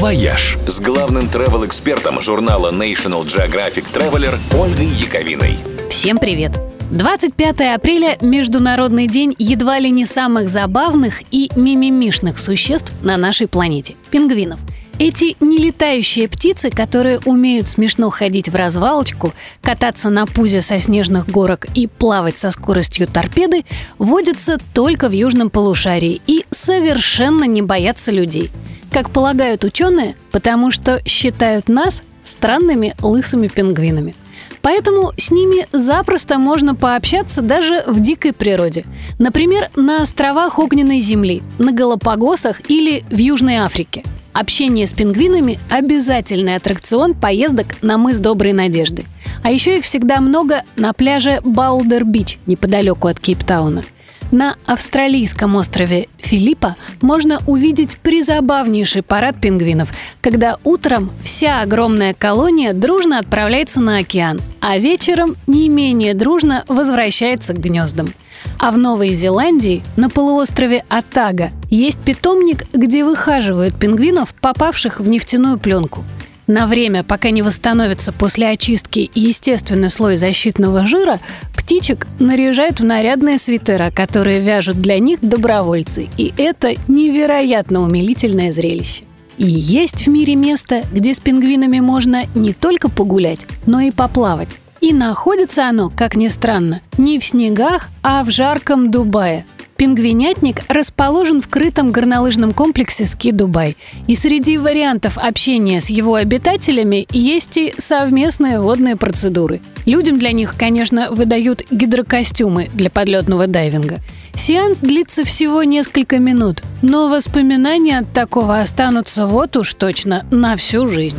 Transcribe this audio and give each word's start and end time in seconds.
«Вояж» 0.00 0.56
с 0.66 0.80
главным 0.80 1.24
travel-экспертом 1.24 2.22
журнала 2.22 2.72
National 2.72 3.22
Geographic 3.26 3.84
Traveler 3.92 4.38
Ольгой 4.58 4.86
Яковиной. 4.86 5.58
Всем 5.90 6.16
привет! 6.16 6.52
25 6.90 7.60
апреля– 7.74 8.16
Международный 8.22 9.08
день 9.08 9.36
едва 9.38 9.78
ли 9.78 9.90
не 9.90 10.06
самых 10.06 10.48
забавных 10.48 11.20
и 11.30 11.50
мимимишных 11.54 12.38
существ 12.38 12.94
на 13.02 13.18
нашей 13.18 13.46
планете– 13.46 13.94
пингвинов. 14.10 14.58
Эти 14.98 15.36
нелетающие 15.38 16.28
птицы, 16.28 16.70
которые 16.70 17.18
умеют 17.26 17.68
смешно 17.68 18.08
ходить 18.08 18.48
в 18.48 18.54
развалочку, 18.54 19.34
кататься 19.60 20.08
на 20.08 20.24
пузе 20.24 20.62
со 20.62 20.78
снежных 20.78 21.28
горок 21.28 21.66
и 21.74 21.86
плавать 21.86 22.38
со 22.38 22.50
скоростью 22.50 23.06
торпеды, 23.06 23.66
водятся 23.98 24.56
только 24.72 25.10
в 25.10 25.12
южном 25.12 25.50
полушарии 25.50 26.22
и 26.26 26.46
совершенно 26.50 27.44
не 27.44 27.60
боятся 27.60 28.10
людей– 28.12 28.50
как 28.90 29.10
полагают 29.10 29.64
ученые, 29.64 30.16
потому 30.30 30.70
что 30.70 31.00
считают 31.04 31.68
нас 31.68 32.02
странными 32.22 32.94
лысыми 33.00 33.48
пингвинами. 33.48 34.14
Поэтому 34.62 35.12
с 35.16 35.30
ними 35.30 35.66
запросто 35.72 36.38
можно 36.38 36.74
пообщаться 36.74 37.40
даже 37.40 37.82
в 37.86 38.00
дикой 38.00 38.32
природе. 38.32 38.84
Например, 39.18 39.70
на 39.74 40.02
островах 40.02 40.58
Огненной 40.58 41.00
Земли, 41.00 41.42
на 41.58 41.72
Галапагосах 41.72 42.68
или 42.68 43.04
в 43.10 43.16
Южной 43.16 43.56
Африке. 43.56 44.04
Общение 44.32 44.86
с 44.86 44.92
пингвинами– 44.92 45.58
обязательный 45.70 46.54
аттракцион 46.56 47.14
поездок 47.14 47.66
на 47.82 47.98
мыс 47.98 48.18
Доброй 48.18 48.52
Надежды. 48.52 49.04
А 49.42 49.50
еще 49.50 49.78
их 49.78 49.84
всегда 49.84 50.20
много 50.20 50.62
на 50.76 50.92
пляже 50.92 51.40
Баулдер-Бич 51.42 52.38
неподалеку 52.46 53.08
от 53.08 53.18
Кейптауна– 53.18 53.82
на 54.30 54.54
австралийском 54.66 55.56
острове 55.56 56.08
Филиппа 56.18 56.76
можно 57.00 57.40
увидеть 57.46 57.96
призабавнейший 57.98 59.02
парад 59.02 59.40
пингвинов, 59.40 59.92
когда 60.20 60.56
утром 60.64 61.10
вся 61.22 61.60
огромная 61.60 62.14
колония 62.14 62.72
дружно 62.72 63.18
отправляется 63.18 63.80
на 63.80 63.98
океан, 63.98 64.40
а 64.60 64.78
вечером 64.78 65.36
не 65.46 65.68
менее 65.68 66.14
дружно 66.14 66.64
возвращается 66.68 67.54
к 67.54 67.58
гнездам. 67.58 68.12
А 68.58 68.70
в 68.70 68.78
Новой 68.78 69.14
Зеландии, 69.14 69.82
на 69.96 70.08
полуострове 70.08 70.84
Атага, 70.88 71.50
есть 71.68 72.00
питомник, 72.00 72.64
где 72.72 73.04
выхаживают 73.04 73.78
пингвинов, 73.78 74.34
попавших 74.34 75.00
в 75.00 75.08
нефтяную 75.08 75.58
пленку– 75.58 76.04
на 76.50 76.66
время, 76.66 77.02
пока 77.02 77.30
не 77.30 77.42
восстановится 77.42 78.12
после 78.12 78.48
очистки 78.48 79.10
естественный 79.14 79.88
слой 79.88 80.16
защитного 80.16 80.86
жира, 80.86 81.20
птичек 81.56 82.06
наряжают 82.18 82.80
в 82.80 82.84
нарядные 82.84 83.38
свитера, 83.38 83.90
которые 83.90 84.40
вяжут 84.40 84.80
для 84.80 84.98
них 84.98 85.20
добровольцы. 85.22 86.08
И 86.16 86.34
это 86.36 86.74
невероятно 86.88 87.80
умилительное 87.80 88.52
зрелище. 88.52 89.04
И 89.38 89.46
есть 89.46 90.06
в 90.06 90.10
мире 90.10 90.34
место, 90.34 90.82
где 90.92 91.14
с 91.14 91.20
пингвинами 91.20 91.80
можно 91.80 92.24
не 92.34 92.52
только 92.52 92.90
погулять, 92.90 93.46
но 93.64 93.80
и 93.80 93.90
поплавать. 93.90 94.58
И 94.80 94.92
находится 94.92 95.68
оно, 95.68 95.90
как 95.90 96.16
ни 96.16 96.28
странно, 96.28 96.80
не 96.98 97.18
в 97.18 97.24
снегах, 97.24 97.88
а 98.02 98.24
в 98.24 98.30
жарком 98.30 98.90
Дубае, 98.90 99.46
Пингвинятник 99.80 100.60
расположен 100.68 101.40
в 101.40 101.48
крытом 101.48 101.90
горнолыжном 101.90 102.52
комплексе 102.52 103.06
«Ски 103.06 103.32
Дубай». 103.32 103.78
И 104.08 104.14
среди 104.14 104.58
вариантов 104.58 105.16
общения 105.16 105.80
с 105.80 105.88
его 105.88 106.16
обитателями 106.16 107.06
есть 107.10 107.56
и 107.56 107.72
совместные 107.78 108.60
водные 108.60 108.96
процедуры. 108.96 109.62
Людям 109.86 110.18
для 110.18 110.32
них, 110.32 110.54
конечно, 110.58 111.10
выдают 111.10 111.62
гидрокостюмы 111.70 112.68
для 112.74 112.90
подлетного 112.90 113.46
дайвинга. 113.46 114.00
Сеанс 114.34 114.80
длится 114.80 115.24
всего 115.24 115.62
несколько 115.62 116.18
минут, 116.18 116.62
но 116.82 117.08
воспоминания 117.08 118.00
от 118.00 118.12
такого 118.12 118.60
останутся 118.60 119.26
вот 119.26 119.56
уж 119.56 119.72
точно 119.72 120.26
на 120.30 120.56
всю 120.56 120.88
жизнь. 120.88 121.16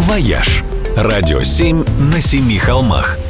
«Вояж»– 0.00 0.64
радио 0.96 1.44
7 1.44 1.84
на 2.12 2.20
семи 2.20 2.58
холмах– 2.58 3.18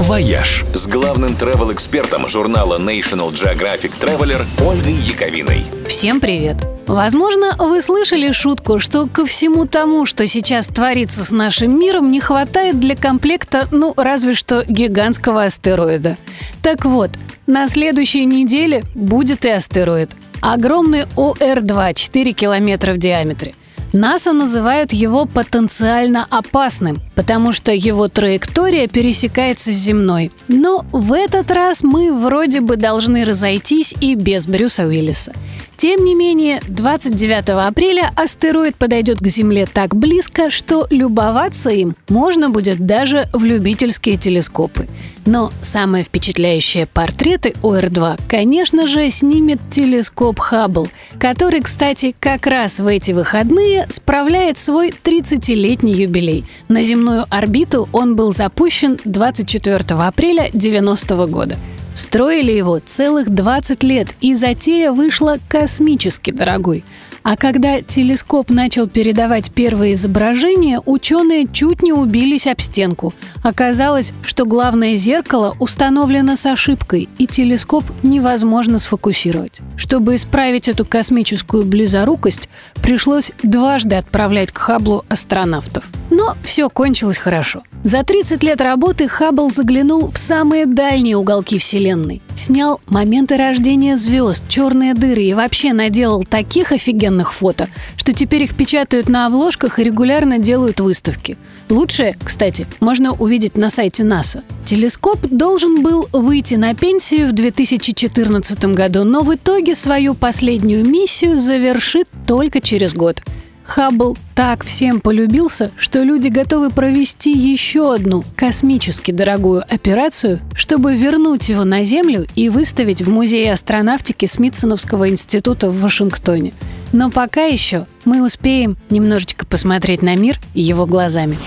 «Вояж» 0.00 0.64
с 0.74 0.86
главным 0.86 1.30
travel-экспертом 1.30 2.28
журнала 2.28 2.78
National 2.78 3.32
Geographic 3.32 3.92
Traveler 3.98 4.44
Ольгой 4.60 4.92
Яковиной. 4.92 5.64
Всем 5.88 6.20
привет! 6.20 6.56
Возможно, 6.86 7.54
вы 7.58 7.80
слышали 7.80 8.32
шутку, 8.32 8.78
что 8.78 9.06
ко 9.06 9.24
всему 9.24 9.66
тому, 9.66 10.06
что 10.06 10.26
сейчас 10.26 10.66
творится 10.66 11.24
с 11.24 11.30
нашим 11.30 11.78
миром, 11.78 12.10
не 12.10 12.20
хватает 12.20 12.80
для 12.80 12.96
комплекта, 12.96 13.68
ну, 13.70 13.94
разве 13.96 14.34
что 14.34 14.64
гигантского 14.66 15.44
астероида. 15.44 16.16
Так 16.62 16.84
вот, 16.84 17.10
на 17.46 17.68
следующей 17.68 18.24
неделе 18.24 18.82
будет 18.94 19.44
и 19.44 19.50
астероид. 19.50 20.10
Огромный 20.40 21.04
ОР-2, 21.16 21.94
4 21.94 22.32
километра 22.32 22.92
в 22.92 22.98
диаметре. 22.98 23.54
НАСА 23.92 24.32
называет 24.32 24.92
его 24.92 25.26
потенциально 25.26 26.24
опасным, 26.30 27.00
потому 27.16 27.52
что 27.52 27.72
его 27.72 28.08
траектория 28.08 28.86
пересекается 28.86 29.72
с 29.72 29.76
земной. 29.76 30.30
Но 30.48 30.84
в 30.92 31.12
этот 31.12 31.50
раз 31.50 31.82
мы 31.82 32.12
вроде 32.12 32.60
бы 32.60 32.76
должны 32.76 33.24
разойтись 33.24 33.94
и 34.00 34.14
без 34.14 34.46
Брюса 34.46 34.84
Уиллиса. 34.84 35.32
Тем 35.80 36.04
не 36.04 36.14
менее, 36.14 36.60
29 36.68 37.48
апреля 37.66 38.12
астероид 38.14 38.76
подойдет 38.76 39.18
к 39.18 39.26
Земле 39.28 39.64
так 39.64 39.96
близко, 39.96 40.50
что 40.50 40.86
любоваться 40.90 41.70
им 41.70 41.96
можно 42.10 42.50
будет 42.50 42.84
даже 42.84 43.30
в 43.32 43.44
любительские 43.44 44.18
телескопы. 44.18 44.88
Но 45.24 45.50
самые 45.62 46.04
впечатляющие 46.04 46.84
портреты 46.84 47.54
ОР-2, 47.62 48.20
конечно 48.28 48.86
же, 48.86 49.08
снимет 49.08 49.58
телескоп 49.70 50.38
Хаббл, 50.38 50.88
который, 51.18 51.62
кстати, 51.62 52.14
как 52.20 52.46
раз 52.46 52.78
в 52.78 52.86
эти 52.86 53.12
выходные 53.12 53.79
справляет 53.88 54.58
свой 54.58 54.90
30-летний 54.90 55.92
юбилей. 55.92 56.44
На 56.68 56.82
земную 56.82 57.24
орбиту 57.30 57.88
он 57.92 58.16
был 58.16 58.32
запущен 58.32 58.98
24 59.04 59.76
апреля 59.98 60.50
90 60.52 61.26
года. 61.26 61.56
Строили 61.94 62.52
его 62.52 62.78
целых 62.78 63.28
20 63.30 63.82
лет, 63.82 64.08
и 64.20 64.34
затея 64.34 64.92
вышла 64.92 65.38
космически 65.48 66.30
дорогой. 66.30 66.84
А 67.22 67.36
когда 67.36 67.82
телескоп 67.82 68.50
начал 68.50 68.88
передавать 68.88 69.50
первые 69.50 69.94
изображения, 69.94 70.80
ученые 70.84 71.46
чуть 71.52 71.82
не 71.82 71.92
убились 71.92 72.46
об 72.46 72.60
стенку. 72.60 73.12
Оказалось, 73.42 74.12
что 74.22 74.46
главное 74.46 74.96
зеркало 74.96 75.56
установлено 75.58 76.36
с 76.36 76.46
ошибкой, 76.46 77.08
и 77.18 77.26
телескоп 77.26 77.84
невозможно 78.02 78.78
сфокусировать. 78.78 79.60
Чтобы 79.76 80.14
исправить 80.14 80.68
эту 80.68 80.84
космическую 80.84 81.64
близорукость, 81.64 82.48
пришлось 82.82 83.32
дважды 83.42 83.96
отправлять 83.96 84.52
к 84.52 84.58
Хаблу 84.58 85.04
астронавтов. 85.08 85.84
Но 86.10 86.36
все 86.42 86.68
кончилось 86.70 87.18
хорошо. 87.18 87.62
За 87.82 88.04
30 88.04 88.42
лет 88.42 88.60
работы 88.60 89.08
Хаббл 89.08 89.50
заглянул 89.50 90.10
в 90.10 90.18
самые 90.18 90.66
дальние 90.66 91.16
уголки 91.16 91.58
Вселенной. 91.58 92.20
Снял 92.34 92.78
моменты 92.86 93.38
рождения 93.38 93.96
звезд, 93.96 94.44
черные 94.50 94.92
дыры 94.92 95.22
и 95.22 95.32
вообще 95.32 95.72
наделал 95.72 96.22
таких 96.22 96.72
офигенных 96.72 97.32
фото, 97.32 97.68
что 97.96 98.12
теперь 98.12 98.42
их 98.42 98.54
печатают 98.54 99.08
на 99.08 99.24
обложках 99.24 99.78
и 99.78 99.84
регулярно 99.84 100.36
делают 100.36 100.80
выставки. 100.80 101.38
Лучшее, 101.70 102.18
кстати, 102.22 102.66
можно 102.80 103.12
увидеть 103.12 103.56
на 103.56 103.70
сайте 103.70 104.04
НАСА. 104.04 104.42
Телескоп 104.66 105.26
должен 105.28 105.82
был 105.82 106.06
выйти 106.12 106.56
на 106.56 106.74
пенсию 106.74 107.28
в 107.28 107.32
2014 107.32 108.62
году, 108.74 109.04
но 109.04 109.22
в 109.22 109.34
итоге 109.34 109.74
свою 109.74 110.12
последнюю 110.12 110.86
миссию 110.86 111.38
завершит 111.38 112.08
только 112.26 112.60
через 112.60 112.92
год– 112.92 113.22
Хаббл 113.70 114.18
так 114.34 114.64
всем 114.64 115.00
полюбился, 115.00 115.70
что 115.76 116.02
люди 116.02 116.26
готовы 116.26 116.70
провести 116.70 117.30
еще 117.30 117.94
одну 117.94 118.24
космически 118.34 119.12
дорогую 119.12 119.62
операцию, 119.62 120.40
чтобы 120.54 120.96
вернуть 120.96 121.48
его 121.48 121.62
на 121.62 121.84
Землю 121.84 122.26
и 122.34 122.48
выставить 122.48 123.00
в 123.00 123.08
Музее 123.08 123.52
астронавтики 123.52 124.26
Смитсоновского 124.26 125.08
института 125.08 125.70
в 125.70 125.80
Вашингтоне. 125.82 126.52
Но 126.90 127.12
пока 127.12 127.44
еще 127.44 127.86
мы 128.04 128.24
успеем 128.24 128.76
немножечко 128.90 129.46
посмотреть 129.46 130.02
на 130.02 130.16
мир 130.16 130.40
его 130.52 130.84
глазами. 130.84 131.38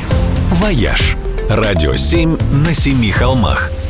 «Вояж»– 0.53 1.17
радио 1.49 1.97
7 1.97 2.37
на 2.65 2.73
семи 2.73 3.11
холмах– 3.11 3.69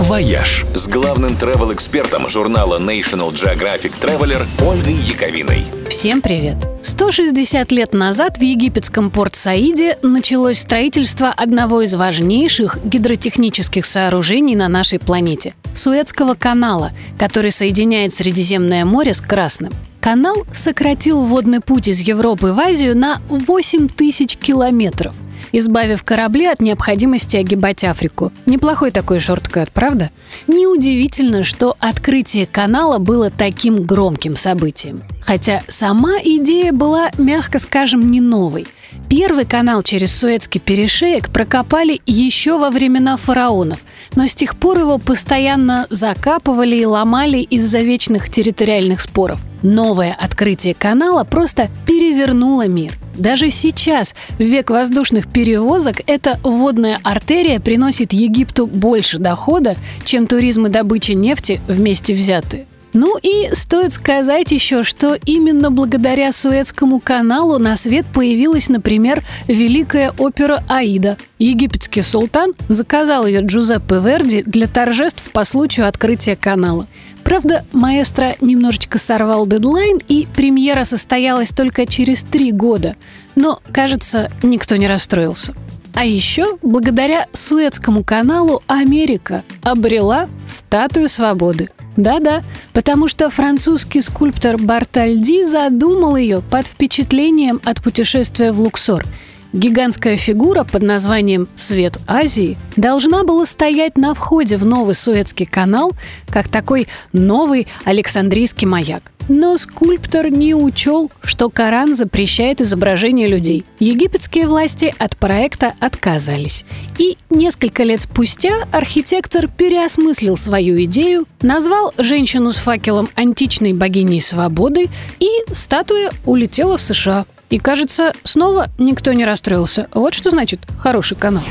«Вояж» 0.00 0.64
с 0.74 0.88
главным 0.88 1.32
travel-экспертом 1.32 2.28
журнала 2.28 2.78
National 2.78 3.32
Geographic 3.32 3.92
Traveler 4.00 4.46
Ольгой 4.66 4.94
Яковиной. 4.94 5.64
Всем 5.88 6.20
привет! 6.20 6.56
160 6.82 7.70
лет 7.72 7.94
назад 7.94 8.38
в 8.38 8.42
египетском 8.42 9.10
Порт-Саиде 9.10 9.98
началось 10.02 10.58
строительство 10.58 11.28
одного 11.28 11.82
из 11.82 11.94
важнейших 11.94 12.78
гидротехнических 12.84 13.84
сооружений 13.84 14.56
на 14.56 14.68
нашей 14.68 14.98
планете– 14.98 15.54
Суэцкого 15.72 16.34
канала, 16.34 16.92
который 17.18 17.52
соединяет 17.52 18.12
Средиземное 18.12 18.84
море 18.84 19.14
с 19.14 19.20
Красным. 19.20 19.72
Канал 20.00 20.46
сократил 20.52 21.22
водный 21.22 21.60
путь 21.60 21.88
из 21.88 22.00
Европы 22.00 22.52
в 22.52 22.58
Азию 22.58 22.96
на 22.96 23.20
8 23.28 23.88
тысяч 23.88 24.36
километров– 24.36 25.14
избавив 25.52 26.02
корабли 26.02 26.46
от 26.46 26.60
необходимости 26.60 27.36
огибать 27.36 27.84
Африку. 27.84 28.32
Неплохой 28.46 28.90
такой 28.90 29.20
шорткат, 29.20 29.70
правда? 29.70 30.10
Неудивительно, 30.46 31.44
что 31.44 31.76
открытие 31.80 32.46
канала 32.46 32.98
было 32.98 33.30
таким 33.30 33.84
громким 33.84 34.36
событием. 34.36 35.02
Хотя 35.20 35.62
сама 35.68 36.18
идея 36.24 36.72
была, 36.72 37.10
мягко 37.18 37.58
скажем, 37.58 38.08
не 38.10 38.20
новой. 38.20 38.66
Первый 39.08 39.44
канал 39.44 39.82
через 39.82 40.14
Суэцкий 40.14 40.60
перешеек 40.60 41.30
прокопали 41.30 42.00
еще 42.06 42.58
во 42.58 42.70
времена 42.70 43.16
фараонов, 43.16 43.78
но 44.14 44.26
с 44.26 44.34
тех 44.34 44.56
пор 44.56 44.78
его 44.78 44.98
постоянно 44.98 45.86
закапывали 45.90 46.76
и 46.76 46.84
ломали 46.84 47.38
из-за 47.38 47.80
вечных 47.80 48.28
территориальных 48.28 49.00
споров. 49.00 49.40
Новое 49.62 50.16
открытие 50.18 50.74
канала 50.74 51.24
просто 51.24 51.70
перевернуло 51.86 52.66
мир. 52.66 52.92
Даже 53.18 53.50
сейчас, 53.50 54.14
в 54.38 54.42
век 54.42 54.70
воздушных 54.70 55.26
перевозок, 55.26 56.02
эта 56.06 56.38
водная 56.44 56.98
артерия 57.02 57.58
приносит 57.58 58.12
Египту 58.12 58.66
больше 58.66 59.18
дохода, 59.18 59.76
чем 60.04 60.28
туризм 60.28 60.66
и 60.66 60.70
добыча 60.70 61.14
нефти 61.14 61.60
вместе 61.66 62.14
взятые. 62.14 62.67
Ну 62.92 63.18
и 63.18 63.50
стоит 63.52 63.92
сказать 63.92 64.50
еще, 64.50 64.82
что 64.82 65.16
именно 65.26 65.70
благодаря 65.70 66.32
Суэцкому 66.32 67.00
каналу 67.00 67.58
на 67.58 67.76
свет 67.76 68.06
появилась, 68.12 68.68
например, 68.68 69.22
великая 69.46 70.12
опера 70.18 70.62
«Аида». 70.68 71.18
Египетский 71.38 72.02
султан 72.02 72.54
заказал 72.68 73.26
ее 73.26 73.40
Джузеппе 73.40 74.00
Верди 74.02 74.42
для 74.42 74.66
торжеств 74.66 75.30
по 75.32 75.44
случаю 75.44 75.86
открытия 75.86 76.34
канала. 76.34 76.86
Правда, 77.24 77.64
маэстро 77.72 78.36
немножечко 78.40 78.96
сорвал 78.96 79.46
дедлайн, 79.46 80.00
и 80.08 80.26
премьера 80.34 80.84
состоялась 80.84 81.50
только 81.50 81.86
через 81.86 82.22
три 82.22 82.52
года. 82.52 82.96
Но, 83.34 83.60
кажется, 83.70 84.30
никто 84.42 84.76
не 84.76 84.88
расстроился. 84.88 85.54
А 85.94 86.06
еще 86.06 86.56
благодаря 86.62 87.26
Суэцкому 87.32 88.02
каналу 88.02 88.62
Америка 88.66 89.42
обрела 89.62 90.28
статую 90.46 91.08
свободы. 91.08 91.68
Да-да, 91.98 92.42
потому 92.72 93.08
что 93.08 93.28
французский 93.28 94.00
скульптор 94.00 94.56
Бартальди 94.56 95.44
задумал 95.44 96.16
ее 96.16 96.40
под 96.40 96.66
впечатлением 96.66 97.60
от 97.64 97.82
путешествия 97.82 98.52
в 98.52 98.60
Луксор– 98.60 99.04
Гигантская 99.54 100.18
фигура 100.18 100.64
под 100.64 100.82
названием 100.82 101.48
«Свет 101.56 101.98
Азии» 102.06 102.58
должна 102.76 103.24
была 103.24 103.46
стоять 103.46 103.96
на 103.96 104.12
входе 104.12 104.58
в 104.58 104.66
новый 104.66 104.94
Суэцкий 104.94 105.46
канал, 105.46 105.92
как 106.26 106.48
такой 106.48 106.86
новый 107.14 107.66
Александрийский 107.84 108.66
маяк. 108.66 109.10
Но 109.28 109.58
скульптор 109.58 110.30
не 110.30 110.54
учел, 110.54 111.10
что 111.22 111.50
Коран 111.50 111.94
запрещает 111.94 112.60
изображение 112.62 113.28
людей. 113.28 113.64
Египетские 113.78 114.48
власти 114.48 114.94
от 114.98 115.16
проекта 115.16 115.74
отказались. 115.80 116.64
И 116.98 117.18
несколько 117.28 117.84
лет 117.84 118.00
спустя 118.02 118.66
архитектор 118.72 119.46
переосмыслил 119.46 120.36
свою 120.36 120.82
идею, 120.84 121.26
назвал 121.42 121.92
женщину 121.98 122.52
с 122.52 122.56
факелом 122.56 123.08
античной 123.14 123.74
богиней 123.74 124.22
свободы, 124.22 124.88
и 125.20 125.28
статуя 125.52 126.10
улетела 126.24 126.78
в 126.78 126.82
США. 126.82 127.26
И 127.50 127.58
кажется, 127.58 128.12
снова 128.24 128.68
никто 128.78 129.12
не 129.12 129.24
расстроился. 129.24 129.88
Вот 129.92 130.14
что 130.14 130.30
значит 130.30 130.60
хороший 130.78 131.16
канал. 131.16 131.44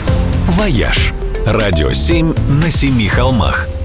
«Вояж»– 0.49 1.13
радио 1.45 1.91
7 1.91 2.33
на 2.61 2.71
семи 2.71 3.07
холмах– 3.07 3.67